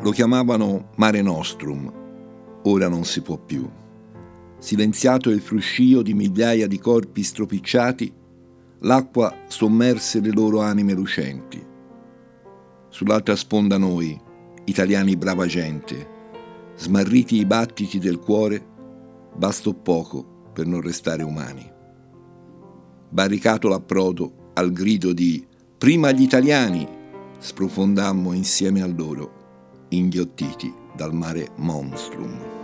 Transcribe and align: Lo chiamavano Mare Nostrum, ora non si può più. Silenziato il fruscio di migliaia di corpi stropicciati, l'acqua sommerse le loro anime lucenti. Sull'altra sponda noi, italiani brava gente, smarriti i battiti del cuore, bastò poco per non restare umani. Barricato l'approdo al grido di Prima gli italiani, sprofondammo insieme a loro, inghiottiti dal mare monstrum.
Lo 0.00 0.10
chiamavano 0.12 0.90
Mare 0.94 1.22
Nostrum, 1.22 1.92
ora 2.62 2.88
non 2.88 3.04
si 3.04 3.20
può 3.20 3.36
più. 3.36 3.68
Silenziato 4.58 5.30
il 5.30 5.40
fruscio 5.40 6.02
di 6.02 6.14
migliaia 6.14 6.68
di 6.68 6.78
corpi 6.78 7.24
stropicciati, 7.24 8.12
l'acqua 8.80 9.34
sommerse 9.48 10.20
le 10.20 10.30
loro 10.30 10.60
anime 10.60 10.92
lucenti. 10.92 11.60
Sull'altra 12.88 13.34
sponda 13.34 13.76
noi, 13.76 14.18
italiani 14.64 15.16
brava 15.16 15.46
gente, 15.46 16.16
smarriti 16.76 17.36
i 17.36 17.44
battiti 17.44 17.98
del 17.98 18.20
cuore, 18.20 18.64
bastò 19.34 19.72
poco 19.72 20.50
per 20.52 20.66
non 20.66 20.80
restare 20.80 21.24
umani. 21.24 21.68
Barricato 23.10 23.68
l'approdo 23.68 24.50
al 24.54 24.70
grido 24.70 25.12
di 25.12 25.44
Prima 25.78 26.10
gli 26.10 26.22
italiani, 26.22 26.86
sprofondammo 27.38 28.32
insieme 28.32 28.82
a 28.82 28.86
loro, 28.86 29.37
inghiottiti 29.88 30.72
dal 30.94 31.12
mare 31.12 31.48
monstrum. 31.56 32.57